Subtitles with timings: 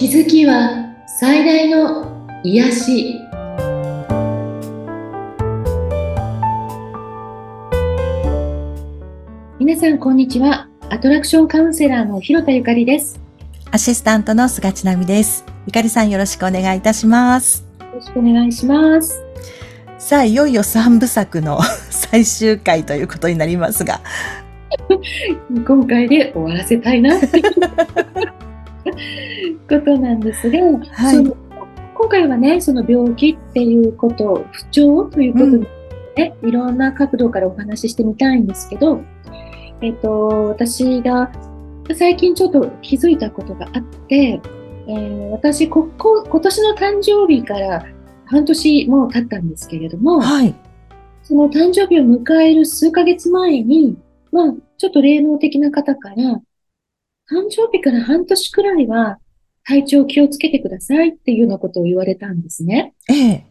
[0.00, 3.20] 気づきは最大の癒し。
[9.58, 10.68] 皆さんこんにちは。
[10.88, 13.20] アトラクションカウンセラーの広田ゆかりです。
[13.70, 15.44] アシスタントの菅千奈美です。
[15.66, 17.66] ゆかりさんよろしくお願いいたします。
[17.78, 19.22] よろしくお願いします。
[19.98, 24.00] さあいよいよ三部作の 最終回ということになりますが。
[25.66, 27.10] 今回で終わらせたいな
[29.78, 31.16] ことなんですが、はい。
[31.16, 31.36] その
[31.94, 35.66] 今回はね、その病気っていうこと、不調ということに
[36.16, 39.00] ね、いろんな角度からお話ししてみたいんですけど、
[39.80, 41.30] えっ、と、私が
[41.94, 44.40] 最近ちょっと気づいたことがあって、
[44.88, 47.84] えー私ここ、今年の誕生日から
[48.26, 50.54] 半年もう経ったんですけれども、はい。
[51.22, 53.96] その誕生日を迎える数ヶ月前に、
[54.32, 59.18] まあ、ちょっと霊能的な方から、誕生日から半年くらいは
[59.70, 62.92] 体調気をつけてくださいっていうようなことを言われたんですね。
[63.08, 63.46] ええ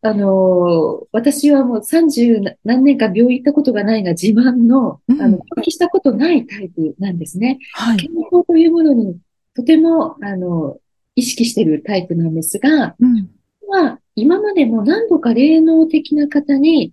[0.00, 7.58] あのー私はもう30何年間病院行ったことがないが自慢の、うんあの、病気したことないタイプなんですね。
[7.72, 9.16] はい健康というものに
[9.54, 10.78] とても、あの、
[11.14, 13.30] 意識しているタイプなんですが、うん
[13.68, 16.92] は、今までも何度か霊能的な方に、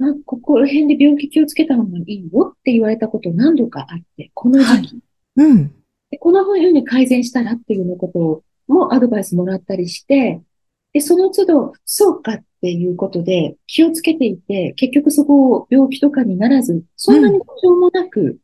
[0.00, 5.00] あ、ここら辺で病気気をつけた方がいいよって言われたこと何度かあって、この時期。
[5.36, 5.74] うん
[6.14, 10.40] でこのふうに改善したらっていうようなこともアドバイスもらったりして、
[10.92, 18.38] で、その都度、そうかっていうことで気をつけていて、結局そこを病気とかにならず、そんなに故障もなく、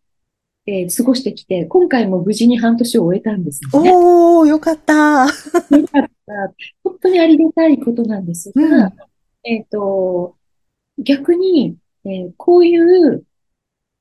[0.66, 3.92] えー過ごしてきて、今回も無事に半年を終えたんですよね。
[3.94, 6.54] おーよかったよかった。
[6.82, 8.92] 本当にありがたいことなんですが、うん
[9.44, 10.34] えっと、
[10.98, 13.24] 逆に、えーこういう、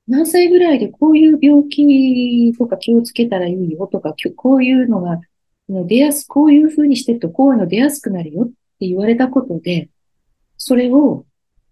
[0.10, 5.22] 何歳ぐらいでこういう病気とか気をつけたらいいよとか、こういうのが、
[5.70, 9.90] 出やす、こういうふうにしてるとこういうの出やすくなるよって言われたことで、
[10.58, 11.26] それを、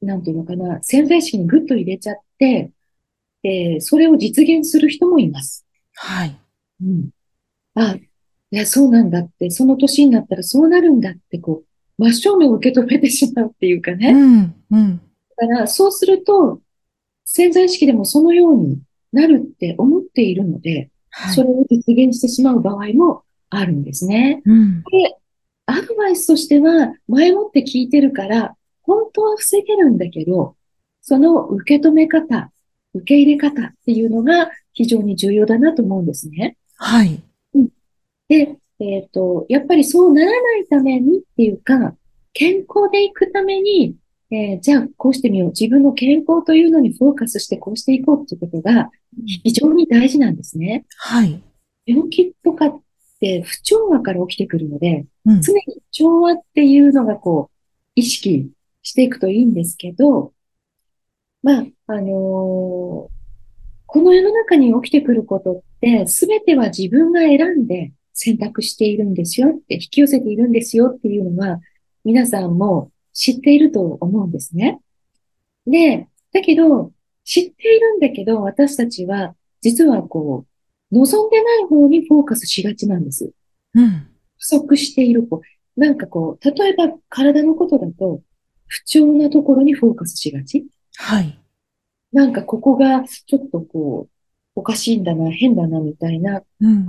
[0.04, 2.72] なんていうのかな、潜在意識にぐっと入れちゃって、
[3.44, 5.66] えーそれを実現する人もいます。
[5.96, 6.40] はい
[6.84, 7.10] うん。
[7.74, 14.12] あ、いや、そうなんだって、その年になったらそうなるんだって、こう、真正面を受け止めてしまうっていうかうね。
[14.14, 15.02] んうん
[15.40, 16.62] だから、そうすると、
[17.30, 18.80] 潜在意識でもそのように
[19.12, 24.42] なるって思っているので、はいそれを実現してしまう場合もあるんですね。
[24.46, 25.18] うんで、
[25.66, 30.56] アドバイスとしては、前もって聞いてるから、本当は防げるんだけど、
[31.02, 32.52] その受け止め方、
[32.94, 36.56] 受け入れ方っていうのが非常に重要だなと思うんですね。
[36.78, 37.22] はい
[38.30, 41.96] で、えっと、やっぱりそうならないためにっていうか、
[42.34, 43.96] 健康でいくために、
[44.30, 45.50] えーじゃあこうしてみよう。
[45.50, 48.90] 自分の健康というのにフォーカスしてこうしていこうっていうことが
[49.44, 50.86] 非常に大事なんですね。
[50.98, 51.42] はい
[51.86, 52.82] 病気とかっ
[53.20, 55.62] て不調和から起きてくるので、うん常に
[55.92, 57.58] 調和っていうのがこう、
[57.96, 58.52] 意識
[58.84, 60.34] していくといいんですけど、
[61.42, 63.18] まあ、あのー
[63.90, 71.62] この世の中に起きてくることって、すべては自分が選んで選択しているんですよって、引き寄せているんですよっていうのは、
[72.04, 74.80] 皆さんも知っていると思うんですね。
[75.66, 80.46] で、だけど、知っているんだけど、私たちは、実はこ
[80.92, 83.32] う、望んでない方にフォーカスしがちなんです。
[83.74, 84.08] うん
[84.40, 85.42] 不足している子。
[85.76, 88.22] なんかこう、例えば体のことだと、
[88.68, 90.68] 不調なところにフォーカスしがち。
[90.98, 91.40] はい
[92.14, 94.12] なんかここがちょっとこう、
[94.56, 96.86] おかしいんだな、変だな、みたいな、うん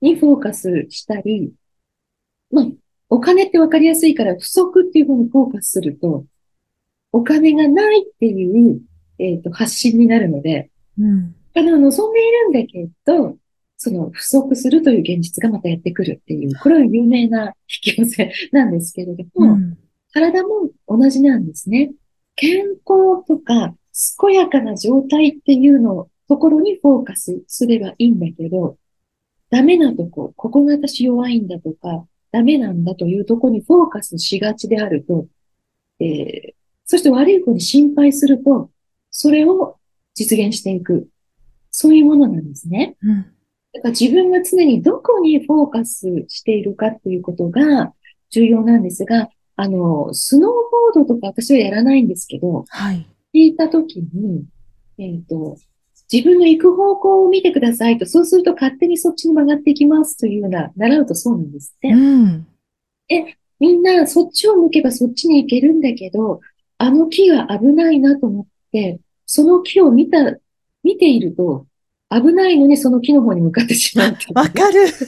[0.00, 1.52] にフォーカスしたり、
[2.50, 2.66] まあ、
[3.14, 6.24] お金ってわかりやすいから不足っていう方にフォーカスすると、
[7.12, 8.80] お金がないっていう、
[9.20, 13.38] えっと、発信になるので、うんお金を望んでいるんだけど、
[13.76, 17.54] その不足するという現実がまたやってくるっていう、これは有名な
[17.84, 19.78] 引き寄せなんですけれども、うん
[20.12, 21.92] 体も同じなんですね。
[22.36, 23.74] 健康とか
[24.20, 28.76] 健やかな状態っていうのところにフォーカスすればいいんだけど、
[29.50, 35.28] ダメなとこ、ここが私弱いんだとか、ダメなんだというところにフォーカスしがちであると、
[36.00, 36.54] えー
[36.86, 38.70] そして悪い方に心配すると、
[39.10, 39.78] それを
[40.12, 41.08] 実現していく。
[41.70, 42.96] そういうものなんですね。
[43.02, 43.26] うん
[43.72, 47.92] だから自分が常にどこにフォーカスしているかっていうことが
[48.30, 50.50] 重要なんですが、あの、スノー
[50.94, 54.44] ボードとか私はやらないんですけど、はい聞いたときに、
[54.98, 55.56] えっと、
[56.12, 61.88] 自分の行く方向を見てくださいと、そうすると勝手にそっちに曲がっていきますというような、習うとそうなんですって。
[61.88, 62.46] うん
[63.60, 66.40] みんなそっちを向けばそっちに行けるんだけど、
[66.78, 70.36] あの木が危ないなと思って、その木を見た、
[70.82, 71.66] 見ていると、
[72.10, 74.16] 危ないのにその木の方に向かってしまう。
[74.34, 74.88] わかる。
[74.88, 75.04] そ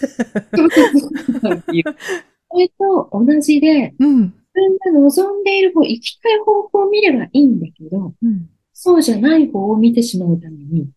[2.57, 4.21] れと同じで、うん。
[4.23, 8.49] 自分が望んでいる方、行きたい方向を見ればいいんだけど、うん。
[8.79, 10.91] そうじゃない方を見てしまうために、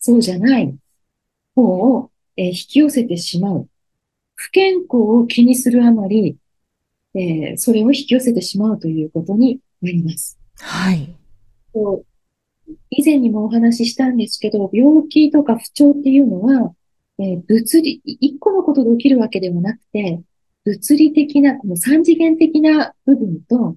[0.00, 0.76] そうじゃない
[1.54, 3.68] 方を、えー引き寄せてしまう。
[4.34, 6.36] 不健康を気にするあまり、
[7.14, 10.40] えーそれを引き寄せてしまうということになります。
[10.58, 11.14] はい。
[12.90, 16.74] 以前にもお話ししたんですけど、病気とか不調っていうのは、
[17.20, 20.20] えー物理、一個のことで起きるわけではなくて、
[20.64, 23.76] 物理的な、この三次元的な部分と、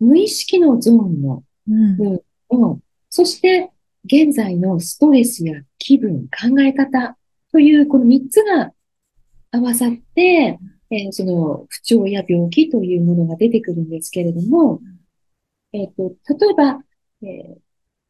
[0.00, 2.20] 無意識のゾーンのうん。
[2.54, 2.80] を、
[3.10, 3.70] そして
[4.04, 7.16] 現在のストレスや気分、考え方
[7.52, 8.72] というこの三つが
[9.50, 10.58] 合わさって、
[10.90, 14.80] えーその不調や病気というものが出てくるんですけれども、
[15.72, 16.84] えっと、例えば、
[17.22, 17.64] えー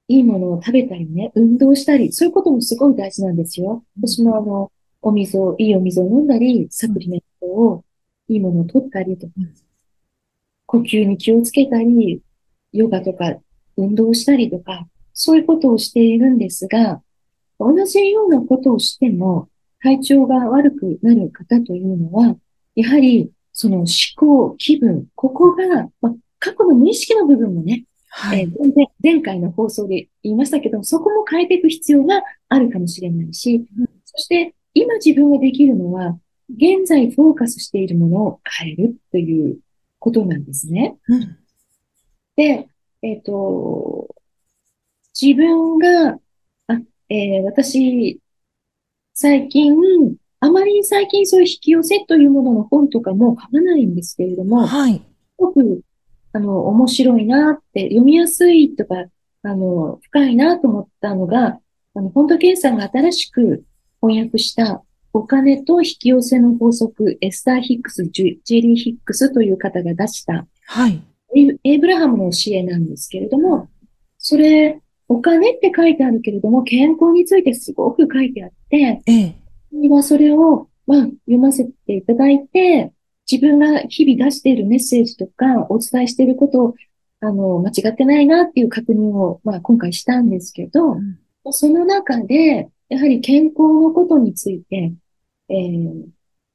[0.09, 3.85] いいものを食べたりね、運動したり、そういうこともすごい大事なんですよ。
[3.99, 4.71] 私もあの、
[5.01, 7.85] お水を、いいお水を飲んだり、サプリメントを、
[8.29, 9.33] いいものを取ったりとか、
[10.67, 12.21] 呼吸に気をつけたり、
[12.73, 13.37] ヨガとか
[13.77, 17.03] 運動したりとか、そういうことをしているんですが、
[17.59, 19.49] 同じようなことをしても、
[19.81, 22.37] 体調が悪くなる方というのは、
[22.75, 23.87] やはり、その思
[24.17, 28.41] 考、気分、ここが、まあ、過去の無意識の部分もね、はい。
[28.41, 36.19] えー全然前回の放送で言いましたけど、そこも変えていく必要があるかもしれないしうん、そして今自分ができるのは、
[36.51, 39.59] 現在フォーカスしているものを変えるという
[39.99, 40.97] ことなんですね。
[41.09, 41.39] うん。
[42.37, 42.69] で、
[43.05, 44.09] えっと、
[45.21, 46.19] 自分が、
[46.69, 46.81] あ、
[47.11, 48.19] えー私、
[49.13, 49.77] 最近、
[50.41, 54.95] あまり最近そういう引き寄せというものの本とかも書かないんですけれども、はい。
[54.97, 55.03] す
[55.37, 55.83] ごく、
[56.33, 59.05] あの、面白いなって、読みやすいとか、
[59.43, 61.61] あの、深いなと思ったのが、
[61.93, 63.65] あの、本田健さんが新しく
[64.01, 71.03] 翻訳した、お金と引き寄せの法則、エスター・ヒックス、ジェリー・ヒックスという方が出した、はい。
[71.35, 73.69] エイブラハムの教えなんですけれども、
[74.19, 79.35] それ、お金って書いてあるけれども、健康についてすごく書いてあって、ええ。
[80.03, 82.93] それを、まあ、読ませていただいて、
[83.31, 86.75] 自分が日々出しているメッセージとか、お伝えしていることを、
[87.21, 91.19] あの、間違ってないなっていう確認を、まあ、今回したんですけど、ん
[91.51, 94.95] その中で、やはり健康のことについて、
[95.49, 96.05] えー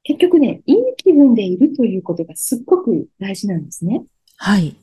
[0.03, 4.03] 結局ね、いい気分でいるということがすっごく大事なんですね。
[4.41, 4.75] はい。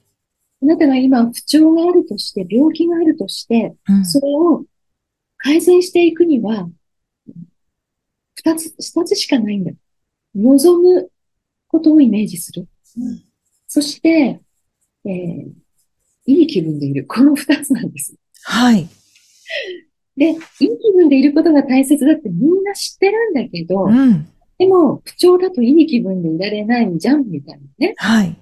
[0.62, 4.04] あなたが今不調があるとして、病気があるとして、うん。
[4.04, 4.64] それを
[5.38, 6.68] 改善していくには、
[8.34, 9.72] 二つ、二つしかないんだ。
[10.34, 11.10] 望む
[11.68, 12.68] ことをイメージする。
[12.98, 13.22] うん
[13.68, 14.40] そして、
[15.04, 15.50] えー
[16.26, 17.06] いい気分でいる。
[17.06, 18.14] この二つなんです。
[18.42, 18.88] はい。
[20.16, 24.26] で、いい気分でいることが大切だってみんな知ってるんだけど、うん。
[24.58, 27.94] でも、不調だといい気分でいられないじゃん、みたいなね。
[27.96, 28.36] はい。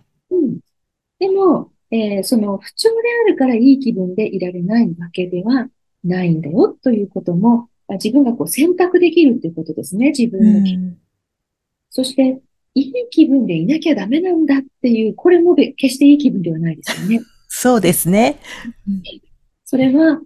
[1.21, 1.29] うん。
[1.29, 2.97] でも、えーその不調で
[3.27, 5.69] あるからいい気分でいられないわけでは
[6.03, 10.87] ないんだよということも、あ自分がこう選択できるっていうことですね、自う分の気分。
[10.91, 10.99] ん。
[11.91, 12.41] そして、
[12.75, 17.21] いい気分でいなきゃダメなんだっていう、これもべ決していい気分ではないですよね。
[17.49, 18.39] そうですね。
[19.65, 20.21] それは、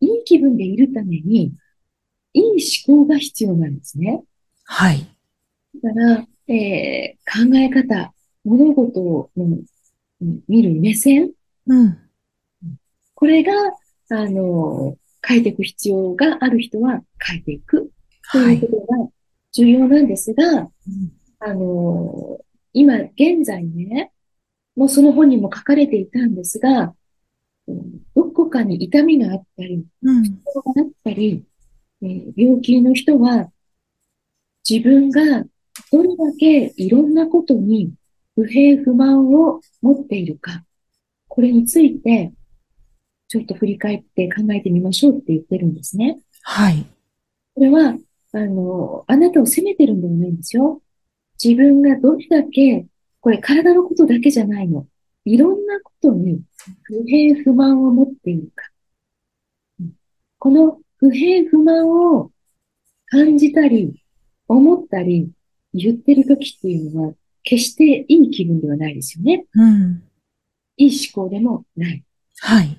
[0.00, 1.52] いい気分でいるために、
[2.34, 2.42] いい
[2.86, 4.24] 思考が必要なんですね。
[4.64, 5.06] はい。
[5.82, 8.12] だから、えー考え方、
[8.44, 9.64] 物事を、うんうん
[10.48, 11.32] 見る目線、
[11.66, 11.98] うん。
[13.14, 13.52] これが、
[14.10, 17.92] あの、変えていく必要がある人は変えていく
[18.32, 18.66] とはいいうこ。
[18.66, 19.08] とが
[19.52, 20.68] 重要なんですが、うん
[21.38, 22.38] あの、
[22.72, 24.12] 今現在ね、
[24.76, 26.94] もうその本にも書かれていたんですが、
[27.68, 30.22] うんどこかに痛みがあったり、うん。
[30.22, 30.28] が
[30.76, 31.44] あったり、
[32.02, 33.50] えー病気の人は
[34.68, 35.44] 自分が
[35.90, 37.92] どれだけいろんなことに
[38.34, 40.64] 不平不満を持っているか、
[41.28, 42.32] これについて
[43.32, 46.18] ちょっと振り返って考えてみましょうって言ってるんですね。
[46.42, 46.84] はい。
[47.54, 47.96] これは、
[48.34, 50.82] あの、あなたを責めてるんではないんですよ。
[51.42, 52.86] 自分がどれだけ、
[53.20, 54.86] これ体のことだけじゃないの。
[55.24, 56.42] いろんなことに
[56.82, 58.70] 不平不満を持っているか。
[59.80, 59.92] うん
[60.38, 62.30] この不平不満を
[63.06, 64.04] 感じたり、
[64.46, 65.30] 思ったり、
[65.72, 69.46] 言ってる時っていうのは、決していい気分ではないですよね。
[69.54, 70.02] うん。
[70.76, 72.04] いい思考でもない。
[72.40, 72.78] はい。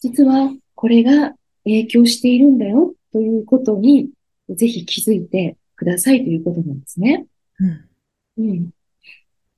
[0.00, 1.34] 実はこれが
[1.64, 4.10] 影響しているんだよということに
[4.50, 7.26] ぜひ気づいてくださいということなんですね。
[7.58, 8.44] うん。
[8.50, 8.70] うん。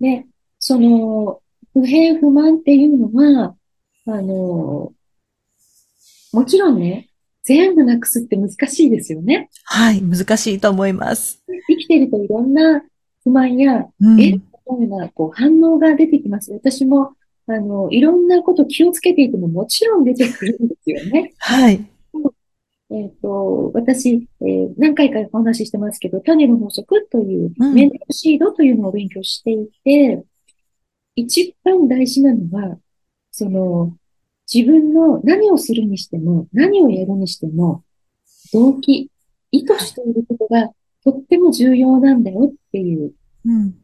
[0.01, 0.27] で、
[0.59, 1.41] その
[1.73, 3.57] 不平不満っていうのは、
[4.07, 4.93] あの、
[6.33, 7.09] もちろんね、
[7.43, 9.49] 全部なくすって難しいですよね。
[9.65, 11.43] はい、難しいと思います。
[11.69, 12.83] 生きてるといろんな
[13.25, 16.53] 不満や、うん、えこういうようなこう反応が出てきます。
[16.53, 17.13] 私も、
[17.47, 21.33] あの、いろんなこと気をつけていてももちろん出てくるんですよね。
[21.39, 21.85] はい。
[22.91, 30.25] えっ、と、私、えー何回かお話ししてますけど、種の法則という、うんメンタルシードというのを勉強していて、
[31.15, 32.79] 一番大事なのは、
[33.31, 33.95] その、
[34.53, 37.85] 自分の何をするにしても、何をやるにしても、
[38.53, 39.11] 動機、
[39.51, 40.71] 意図していることが
[41.13, 43.13] とっても重要なんだよっていう、
[43.45, 43.75] うん。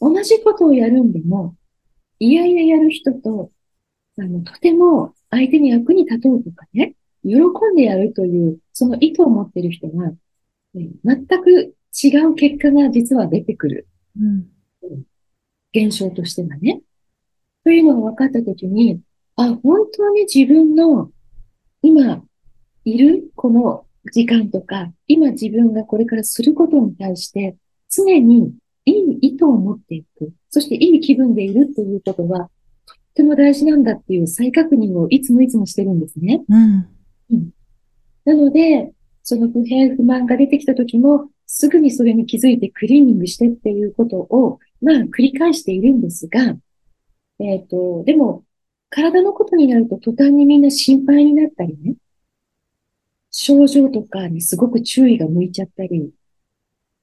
[0.00, 1.56] 同じことをやるんでも、
[2.18, 3.50] いやいややる人と、
[4.18, 6.94] あの、とても相手に役に立とうとかね、
[7.24, 7.36] 喜
[7.72, 10.12] んでやるという、その意図を持っている人は、
[10.76, 13.88] え全く違う結果が実は出てくる。
[14.20, 14.46] うん。
[15.72, 16.82] 現象としてはね。
[17.64, 19.00] というのが分かったときに、
[19.36, 21.10] あ、本当に自分の
[21.82, 22.22] 今
[22.84, 27.56] いるこの時間とか、今自分がこれからすることに対して、
[27.90, 28.52] 常に
[28.84, 30.32] いい意図を持っていく。
[30.50, 32.50] そしていい気分でいるということは、
[32.86, 36.42] とっても大事なんだっていう再確認をいつもいつもしてるんですね。
[37.30, 37.50] うん。
[38.24, 46.56] なので、その不平不満が出てきた時も、すぐにそれに気づいてクリーニングしてっていうことを、まあ、繰り返しているんですが、
[47.40, 48.44] えっ、と、でも、
[48.90, 51.94] 体のことになると途端にみんな心配になったりね、
[53.30, 56.10] 症状とかにすごく注意が向いちゃったり、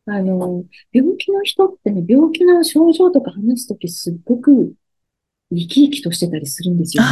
[0.08, 4.74] あの、病気の人ってね、病気の症状とか話すときすっごく
[5.52, 7.10] 生き生きとしてたりするんですよね。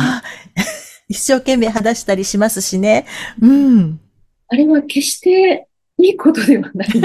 [1.10, 3.06] 一生懸命話したりしますしね。
[3.42, 4.00] うん。
[4.48, 5.68] あれは決して
[5.98, 6.90] いいことではない。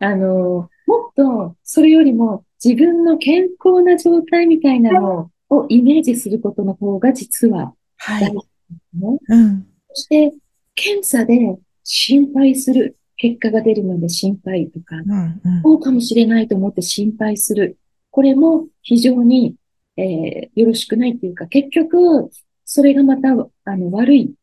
[0.00, 8.22] あの、もっとそれよりも自分の健康な状態みたいなのをイメージすることの方が実ははい。
[8.22, 9.18] 大事ですね。
[9.28, 9.66] うん。
[9.98, 10.32] そして、
[10.76, 12.94] 検査で心配する。
[13.20, 15.40] 結果が出るので心配とか、うん。
[15.56, 15.62] うん。
[15.62, 17.76] こうかもしれないと思って心配する。
[18.10, 19.56] これも非常に、
[19.96, 22.30] えーよろしくないっていうか、結局、
[22.64, 23.30] それがまた、
[23.64, 24.34] あの、悪い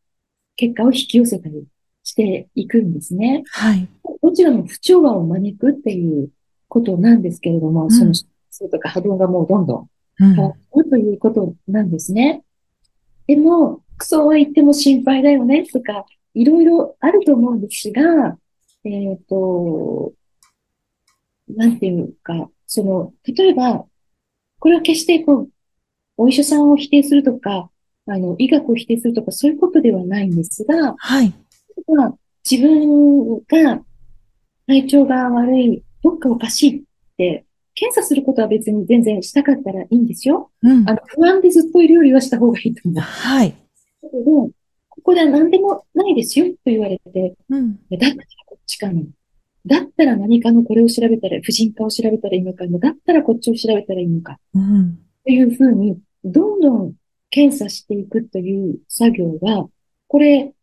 [0.57, 1.63] 結果を引き寄せたり
[2.03, 3.43] していくんですね。
[3.51, 3.87] はい。
[4.21, 6.29] どちらも不調和を招くっていう
[6.67, 9.89] ことなんですけれども、んその、そうとか波動がもうどんどん
[10.89, 12.43] ということなんですね。
[13.27, 18.37] でも、そうは言っても心配だよね、とか、いろいろあると思うんですが、
[18.83, 20.13] えっと、
[21.47, 23.85] なんていうか、その、例えば、
[24.59, 25.49] これは決してこう、
[26.17, 27.69] お医者さんを否定するとか、
[28.07, 31.33] あの、医学を否定するとか、そういうことではないんですが、はい。
[31.87, 32.13] まあ、
[32.49, 33.81] 自分が
[34.67, 36.81] 体調が悪い、どっかおかしいっ
[37.17, 40.51] て、検査することは別に全然したかったらいいんですよ。
[40.61, 40.93] うんあ。
[40.93, 42.95] の、不安でずっといるよりはした方がいいと思う。
[42.95, 43.55] だはい。
[44.17, 44.49] けど、
[44.89, 47.75] ここでは何でもないですよと言われて、うん。
[47.75, 49.01] だったらこっちかな。
[49.65, 54.39] だったら何かのこれを調べたら、婦人科を調べたらいいのか、だったらこっちを調べたらいいのか。
[54.53, 54.99] うん。
[55.23, 56.93] というふうに、どんどん
[57.29, 59.67] 検査していくという作業は、
[60.07, 60.53] これ、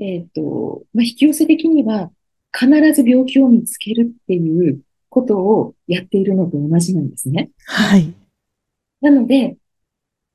[0.00, 2.10] えっと、まあ、引き寄せ的には、
[2.52, 7.50] 必ず病気を見つけるっていうことをやっているのと同じなんですね。
[7.66, 8.12] はい。
[9.00, 9.56] なので、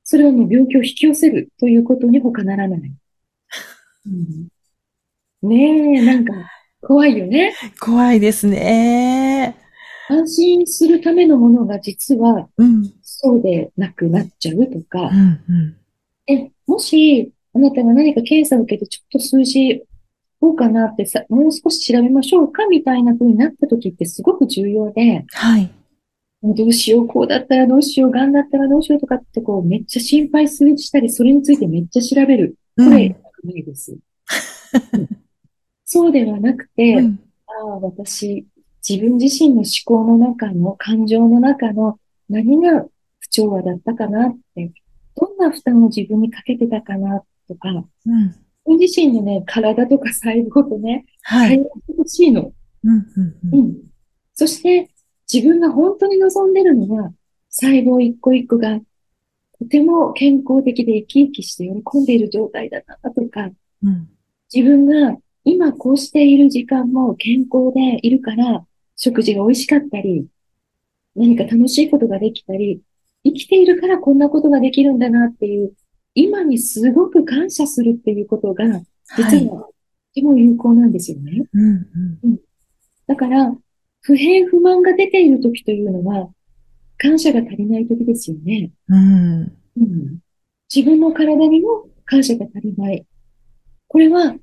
[0.08, 2.80] それはもう病気を引き寄せるということに他ならない。
[4.06, 6.32] うん、ねえ、なんか
[6.80, 7.52] 怖いよね。
[7.80, 9.56] 怖いですね。
[10.08, 12.92] 安心するためのものが実はうん。
[13.02, 15.40] そうでなくなっちゃうとかう、ん。
[15.48, 15.76] うん。
[16.28, 19.82] え、もし、あなたが何か検査を受けてちょっと数字、
[20.40, 25.68] どうかなってさ、もう少し調べましょうかみたいな風になった時ってすごく重要で、はい。
[26.42, 32.56] どうしよう、こうだったらどうしよう、癌だったらどうしようとかってこう、めっちゃ心配するしたり、それについてめっちゃ調べる。
[32.76, 32.92] これ、うん。
[32.92, 33.14] ない
[33.64, 33.92] です。
[33.92, 34.00] うん
[35.88, 37.20] そうではなくて、うん。
[37.46, 38.44] ああ、私、
[38.86, 42.84] 自分自身の思考の中の、感情の中の何が
[43.20, 44.72] 不調和だったかなって、
[45.14, 48.24] どんな負担を自分にかけてたかなとか、うん。
[48.26, 51.50] 自分自身のね、体とか細胞とね、はい。
[51.50, 52.52] 対応してほしいの。
[52.82, 52.92] うん。
[52.92, 53.50] うん。
[53.52, 53.60] うん。
[53.60, 53.76] うん。
[54.34, 54.90] そして、
[55.32, 57.12] 自分が本当に望んでるのは、
[57.48, 58.80] 細胞一個一個が、
[59.58, 63.50] とても健康的で生き生きして喜んでいる状態だな、とか、
[63.82, 64.08] うん。
[64.52, 68.66] 自分が今こうしている時間も健康でいるから、
[68.96, 70.26] 食事が美味しかったり、
[71.14, 72.80] 何か楽しいことができたり、
[73.24, 75.72] 生きているからこんなことができるんだなっていう、
[76.14, 78.84] 今にすごく感謝するっていうことが、はい。
[79.16, 79.72] 実はと
[80.14, 81.46] ても有効なんですよね。
[81.52, 81.86] うん。
[82.22, 82.38] うん。
[83.06, 83.56] だから、
[84.06, 86.30] 不平不満が出ている時というのは、
[86.96, 88.70] 感謝が足りない時ですよね。
[88.88, 89.52] うん。
[89.78, 90.18] うん、
[90.72, 93.04] 自分の体にも感謝が足りない。
[93.88, 94.36] これは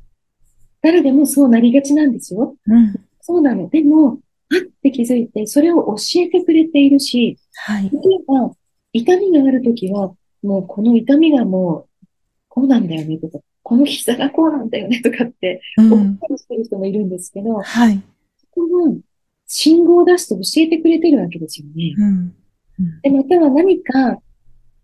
[0.82, 2.58] 誰でもそうなりがちなんですよ。
[2.68, 2.94] うん。
[3.22, 3.70] そうなの。
[3.70, 4.20] でも、
[4.52, 7.84] あって気づいて、それを教えてくれているし、はい。
[7.84, 7.92] 例え
[8.28, 8.54] ば、
[8.92, 12.06] 痛みがあるときは、もうこの痛みがもう、
[12.50, 15.94] こうなんだよねとか、この膝がこうなんだよねとかって、うん。
[15.94, 18.04] 思ったりしてる人もいるんですけど、はい。
[18.52, 18.98] この
[19.56, 21.94] 信号を出すと教えてくれてるわけですよね。
[21.96, 22.06] うん。
[22.06, 24.18] うんで、または何か、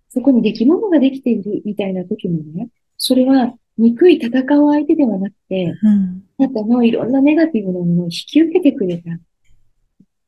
[0.09, 6.23] そこに出来物ができているみたいな時もね、それは憎い戦う相手ではなくて、うん。
[6.37, 9.09] あなたのいろんなネガティブなものを引き受けてくれた。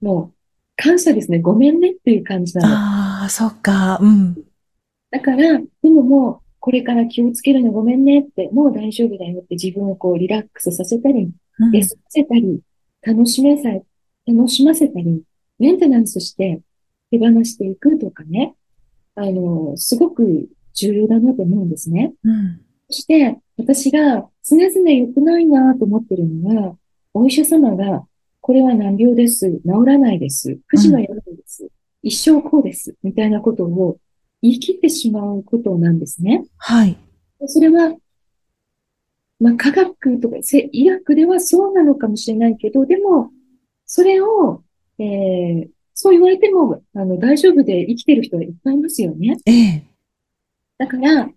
[0.02, 0.34] もう、
[0.76, 1.40] 感謝ですね。
[1.40, 2.76] ごめんねっていう感じなの。
[2.76, 4.00] ああ、そっか。
[4.02, 4.36] うん。
[5.12, 11.30] だから、でももう、これから気をつけるのごめんねって、もう大丈夫だよって自分をこうリラックスさせたり、
[11.60, 12.60] うん休ませたり、
[13.04, 13.70] 楽しめさ、
[14.28, 15.24] 楽しませたり、
[15.60, 16.62] メンテナンスして
[17.12, 18.56] 手放していくとかね、
[19.16, 22.14] あの、すごく重要だなと思うんですね。
[22.24, 22.62] うん。
[22.90, 26.78] そして、私が常々良くないなと思ってるのは、
[27.14, 28.06] お医者様が、
[28.40, 29.52] これは難病です。
[29.52, 30.58] 治らないです。
[30.68, 31.70] 不治の病です。
[32.02, 32.96] 一生こうです。
[33.04, 33.98] みたいなことを
[34.42, 36.46] 言い切ってしまうことなんですね。
[36.58, 36.98] はい。
[37.46, 37.96] それは、
[39.40, 43.32] まあ、科学とかせ医学ではそうなのかもしれないけど、でも、
[43.94, 44.64] それを、
[45.00, 49.38] えーそう言われても、あの、大丈夫で生きてる人はいっぱいいますよね。
[49.46, 49.84] ええ。
[50.80, 51.30] だから、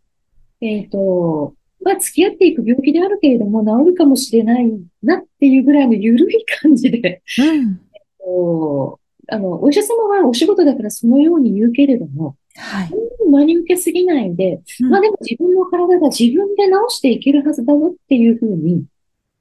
[0.62, 7.80] えっと、まあ、付き合っていく病気であるけれども、治るかもしれないなっていうぐらいの緩い感じで、うん。
[8.18, 12.90] こうあの、お医者様はお仕事だからそのように言うけれども、はい。
[13.28, 18.84] 真に受けすぎないで、うんまあでも自分の体が自分で治していけるはずだよっていうふうに、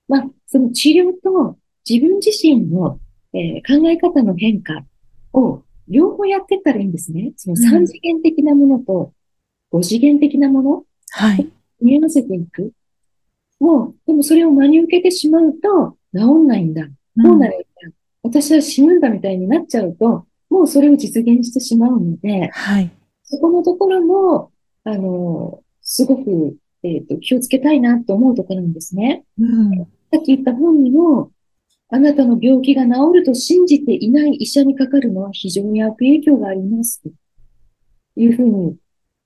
[0.08, 3.00] まあ、その治療と自分自身の、
[3.34, 4.84] えー考え方の変化
[5.34, 7.34] を両方やってったらいいんですね。
[7.36, 9.14] そのうん3次元的なものと
[9.74, 11.50] 5次元的なもの、はい。
[11.82, 12.72] 見合わせていく。
[13.60, 16.84] もう、でもそれを真に受けてしまうと、治んないんだ。
[16.86, 17.66] こうなるんだ。
[18.22, 22.92] 私は死ぬんだみたいになっちゃうと、もうそれを実現してしまうので、はい。
[23.24, 24.52] そこのところも、
[24.84, 29.24] あの、すごく、えっと、気をつけたいなと思うところなんですね。
[29.40, 29.78] うん。
[30.12, 31.32] さっき言った本にも、
[31.94, 37.00] あなたの病気が治ると信じていない医者にかかるのは非常に悪影響があります。
[37.04, 37.12] と
[38.16, 38.76] いうふうに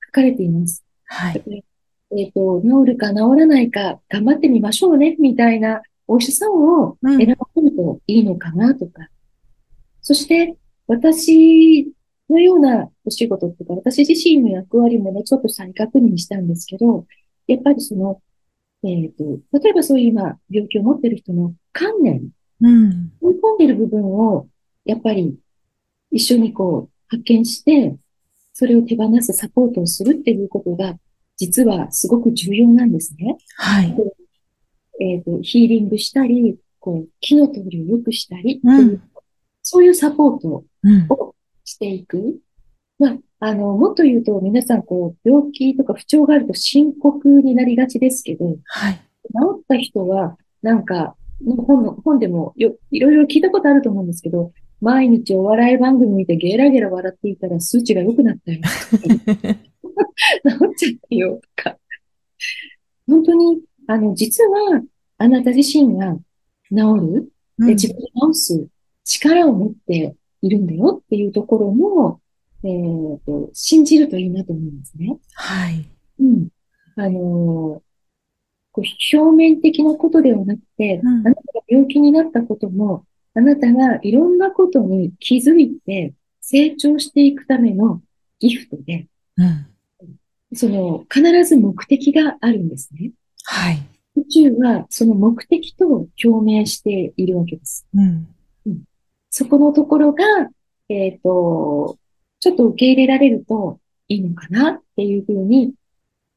[0.07, 0.83] 書かれています。
[1.05, 1.63] はい。
[2.11, 9.07] えっと、治るか治らないか頑張ってみましょうね、みたいなお医者さんをうん選ばれるといいのかなとか。
[10.01, 11.93] そして、私
[12.29, 17.05] のようなお仕事とか、私自身の役割もね、ちょっと再確認したんですけど、
[17.47, 18.21] やっぱりその、
[18.83, 19.23] えっと、
[19.57, 23.11] 例えばそういう今、病気を持っている人の観念、うん。
[23.21, 24.47] 追い込んでる部分を、
[24.85, 25.37] やっぱり
[26.11, 27.95] 一緒にこう発見して、
[28.53, 30.95] それを手放すサポートをするっていうことが、
[31.37, 33.37] 実はすごく重要なんですね。
[33.57, 33.95] はい。
[34.99, 39.01] えっと、ヒーリングしたり、こう、気の通りを良くしたりういう、
[39.61, 41.05] そういうサポートうん。
[41.09, 42.39] をしていく。
[42.97, 48.93] まあ、あの、もっと言うと、皆さん、こう、病気とか不調があると深刻になりがちですけど、はい。
[48.95, 48.99] 治
[49.59, 58.59] った人は、なんか、本の、本でもよ、いろいろ聞いたことあると思うんですけど、毎日お笑い番組見てゲラゲラ笑っていたら数値が良くなったよ。
[58.61, 58.65] 治っ
[60.75, 61.77] ちゃったよ、とか。
[63.07, 64.81] 本当に、あの、実は、
[65.17, 66.15] あなた自身が
[66.69, 67.31] 治る、
[67.65, 68.67] で、自分で治す
[69.03, 72.21] 力を持っているんだよっていうところも、
[72.63, 72.71] えっ
[73.25, 75.17] と、信じるといいなと思うんですね。
[75.33, 75.85] はい。
[76.19, 76.49] うん。
[76.95, 77.86] あのー
[78.77, 88.01] こう表面的なことではなくて、うんあなたが病気になったことも、あなたがいろんなことに気づいて成長していくための
[88.39, 89.67] ギフトで、うん。
[90.53, 93.11] その、必ず目的があるんですね。
[93.43, 93.79] はい。
[94.15, 97.85] 宇宙はその目的と共鳴しているわけです。
[97.93, 98.27] うん。
[99.29, 100.23] そこのところが、
[100.89, 101.97] えっと、
[102.39, 105.73] ちょっと受け入れられるといいのかなっていうふうに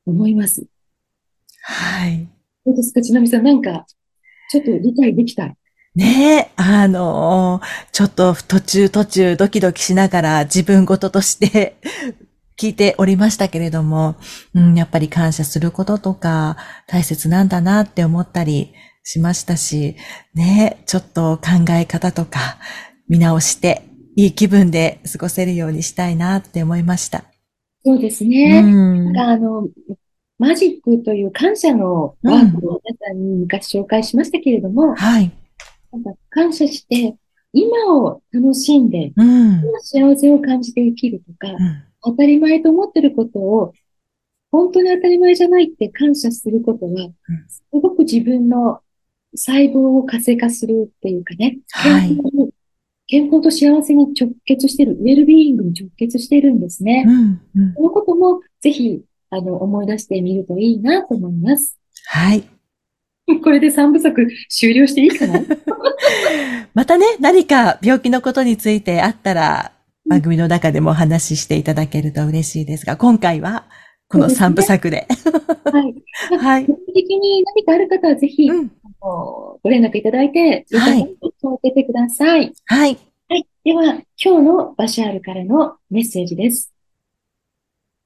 [0.07, 0.67] 思います。
[2.01, 2.27] はい。
[2.65, 3.85] どうですか、ちなみさん、なんか、
[4.51, 5.55] ちょっと理解できた？
[5.95, 11.77] ねえ、あのーちょっと途中途中ドキドキしながら自分事として
[12.59, 14.17] 聞いておりましたけれども、
[14.55, 19.97] うん、やっぱり感謝することとか大切なんだなって思ったりしましたし、
[20.33, 22.59] ねえ、ちょっと考え方とか
[23.09, 23.83] 見直して
[24.17, 27.25] いい気分で過ごせるようにしたいなって思いました。
[27.85, 28.63] そうですうね。
[28.63, 29.19] ん。
[29.19, 29.69] あの、
[30.41, 35.31] マジックという感謝のワークを皆さんに昔紹介しましたけれども、はい。
[35.93, 37.15] なんか感謝して、
[37.53, 39.61] 今を楽しんで、うん。
[39.83, 43.75] 幸せを感じて生きるとか、うん当たり前と思ってることを、
[44.51, 47.11] 本当に当たり前じゃないって感謝することは、
[47.47, 48.81] すごくく自分の
[49.35, 52.19] 細胞を活性化するっていうかね、はい
[53.07, 57.05] 健康と幸せに直結している、ウェルビーイングに直結しているんですね。
[57.07, 57.75] うん、うん。
[57.75, 61.79] このこともぜひ、あの、思い出してみるといいなと思います。
[62.07, 62.45] はい。
[63.43, 65.41] これで3部作終了していいかな？
[66.75, 69.73] またね、何か病気のことについてあったら、
[70.09, 73.67] 番組の中でもお話ししていただけると嬉しいですが、今回は
[74.09, 75.07] この3部作で。
[75.65, 75.95] はい。
[76.37, 76.67] はい。
[76.67, 78.71] 具体的に何かある方はぜひ、うん。
[79.01, 82.53] ご連絡いただいて、はい受けてください。
[82.67, 82.99] はい。
[83.29, 83.47] はい。
[83.65, 83.85] では、
[84.23, 86.73] 今日のバシャールからのメッセージです。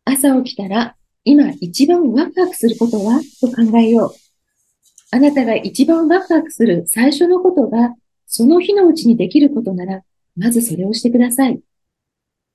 [0.04, 4.24] 朝起きたら、今一番ワクワクすることはと考えよう。
[5.10, 7.94] あなたが一番ワクワクする最初のことが、
[8.26, 10.02] その日のうちにできることなら、
[10.36, 11.60] まずそれをしてください。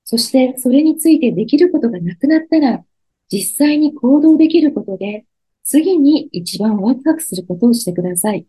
[0.04, 2.84] そして、それについてできることがなくなったら、
[3.32, 5.24] 実際に行動できることで、
[5.64, 8.46] 次に一番ワクワクすることをしてください。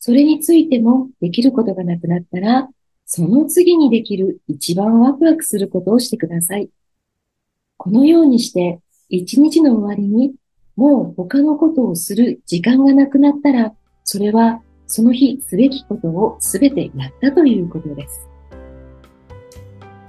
[0.00, 2.68] それについてもできることがなくなったら、
[3.04, 6.68] その次にできる一番ワクワクすることをしてください。
[7.76, 10.34] このようにして、一日の終わりに、
[10.76, 13.72] もう他のことをする時間がなくなったら、
[14.04, 18.28] それはその日すべきことをすべてやったということです。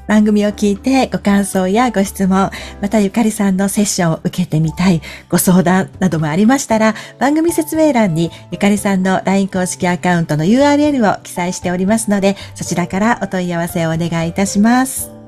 [0.08, 2.50] 番組を聞いてご感想やご質問、
[2.82, 15.19] またゆかりさんのセッションを受けてみたい、ご相談などもありましたら、番組説明欄にゆかりさんの LINE 公式アカウントの URL を記載しておりますので、そちらからお問い合わせをお願いいたします。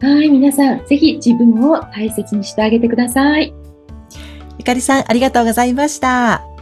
[0.00, 3.52] はい、皆さん、ぜひ自分を大切にしてあげてください。
[4.58, 6.57] ゆかりさん、ありがとうございました。